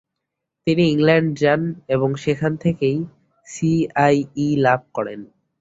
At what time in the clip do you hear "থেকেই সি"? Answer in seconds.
2.57-3.71